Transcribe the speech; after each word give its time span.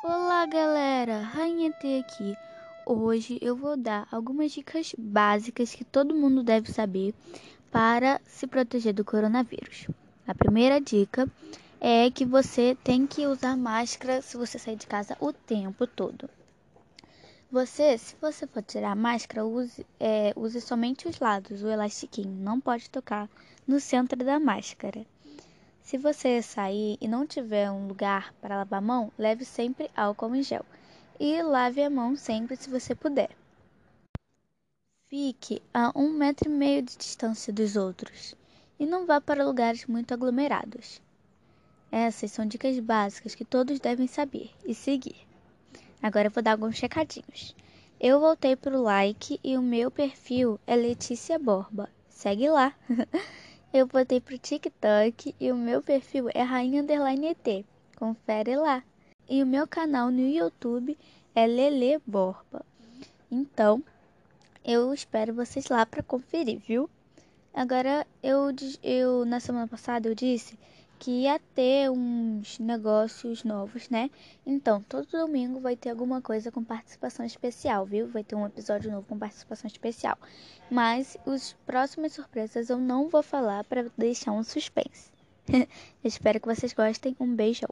Olá 0.00 0.46
galera, 0.46 1.22
Rainha 1.22 1.72
T 1.72 1.98
aqui. 1.98 2.36
Hoje 2.86 3.36
eu 3.42 3.56
vou 3.56 3.76
dar 3.76 4.06
algumas 4.12 4.52
dicas 4.52 4.94
básicas 4.96 5.74
que 5.74 5.84
todo 5.84 6.14
mundo 6.14 6.44
deve 6.44 6.72
saber 6.72 7.12
para 7.72 8.20
se 8.24 8.46
proteger 8.46 8.94
do 8.94 9.04
coronavírus. 9.04 9.88
A 10.24 10.32
primeira 10.36 10.80
dica 10.80 11.28
é 11.80 12.08
que 12.12 12.24
você 12.24 12.78
tem 12.84 13.08
que 13.08 13.26
usar 13.26 13.56
máscara 13.56 14.22
se 14.22 14.36
você 14.36 14.56
sair 14.56 14.76
de 14.76 14.86
casa 14.86 15.16
o 15.18 15.32
tempo 15.32 15.84
todo. 15.84 16.30
Você, 17.50 17.98
se 17.98 18.14
você 18.20 18.46
for 18.46 18.62
tirar 18.62 18.92
a 18.92 18.94
máscara, 18.94 19.44
use, 19.44 19.84
é, 19.98 20.32
use 20.36 20.60
somente 20.60 21.08
os 21.08 21.18
lados, 21.18 21.64
o 21.64 21.68
elastiquinho. 21.68 22.30
Não 22.30 22.60
pode 22.60 22.88
tocar 22.88 23.28
no 23.66 23.80
centro 23.80 24.24
da 24.24 24.38
máscara. 24.38 25.04
Se 25.88 25.96
você 25.96 26.42
sair 26.42 26.98
e 27.00 27.08
não 27.08 27.26
tiver 27.26 27.70
um 27.70 27.88
lugar 27.88 28.34
para 28.42 28.58
lavar 28.58 28.76
a 28.76 28.82
mão, 28.82 29.10
leve 29.16 29.42
sempre 29.46 29.90
álcool 29.96 30.36
em 30.36 30.42
gel. 30.42 30.62
E 31.18 31.40
lave 31.40 31.82
a 31.82 31.88
mão 31.88 32.14
sempre 32.14 32.56
se 32.56 32.68
você 32.68 32.94
puder. 32.94 33.30
Fique 35.08 35.62
a 35.72 35.90
um 35.98 36.10
metro 36.10 36.50
e 36.50 36.52
meio 36.52 36.82
de 36.82 36.94
distância 36.94 37.50
dos 37.54 37.74
outros. 37.74 38.34
E 38.78 38.84
não 38.84 39.06
vá 39.06 39.18
para 39.18 39.46
lugares 39.46 39.86
muito 39.86 40.12
aglomerados. 40.12 41.00
Essas 41.90 42.32
são 42.32 42.44
dicas 42.44 42.78
básicas 42.78 43.34
que 43.34 43.46
todos 43.46 43.80
devem 43.80 44.06
saber 44.06 44.50
e 44.66 44.74
seguir. 44.74 45.16
Agora 46.02 46.28
vou 46.28 46.42
dar 46.42 46.52
alguns 46.52 46.76
checadinhos. 46.76 47.56
Eu 47.98 48.20
voltei 48.20 48.54
para 48.56 48.78
o 48.78 48.82
like 48.82 49.40
e 49.42 49.56
o 49.56 49.62
meu 49.62 49.90
perfil 49.90 50.60
é 50.66 50.76
Letícia 50.76 51.38
Borba. 51.38 51.88
Segue 52.10 52.50
lá. 52.50 52.74
eu 53.78 53.86
voltei 53.86 54.20
pro 54.20 54.36
TikTok 54.36 55.36
e 55.38 55.52
o 55.52 55.56
meu 55.56 55.80
perfil 55.80 56.28
é 56.34 56.42
Rainha 56.42 56.82
Underline 56.82 57.28
ET. 57.28 57.64
Confere 57.96 58.56
lá. 58.56 58.82
E 59.28 59.40
o 59.40 59.46
meu 59.46 59.68
canal 59.68 60.10
no 60.10 60.26
YouTube 60.26 60.98
é 61.32 61.46
Lele 61.46 62.00
Borba. 62.04 62.66
Então, 63.30 63.82
eu 64.64 64.92
espero 64.92 65.32
vocês 65.32 65.68
lá 65.68 65.86
para 65.86 66.02
conferir, 66.02 66.58
viu? 66.58 66.90
Agora, 67.54 68.04
eu, 68.20 68.48
eu 68.82 69.24
na 69.24 69.38
semana 69.38 69.68
passada 69.68 70.08
eu 70.08 70.14
disse 70.14 70.58
que 70.98 71.10
ia 71.22 71.38
ter 71.54 71.90
uns 71.90 72.58
negócios 72.58 73.44
novos, 73.44 73.88
né? 73.88 74.10
Então, 74.44 74.82
todo 74.82 75.06
domingo 75.10 75.60
vai 75.60 75.76
ter 75.76 75.90
alguma 75.90 76.20
coisa 76.20 76.50
com 76.50 76.62
participação 76.62 77.24
especial, 77.24 77.86
viu? 77.86 78.08
Vai 78.08 78.24
ter 78.24 78.34
um 78.34 78.46
episódio 78.46 78.90
novo 78.90 79.06
com 79.06 79.18
participação 79.18 79.68
especial. 79.68 80.18
Mas 80.70 81.16
os 81.24 81.54
próximas 81.64 82.12
surpresas 82.12 82.68
eu 82.68 82.78
não 82.78 83.08
vou 83.08 83.22
falar 83.22 83.64
para 83.64 83.86
deixar 83.96 84.32
um 84.32 84.42
suspense. 84.42 85.10
Espero 86.04 86.40
que 86.40 86.46
vocês 86.46 86.72
gostem. 86.72 87.16
Um 87.18 87.34
beijão. 87.34 87.70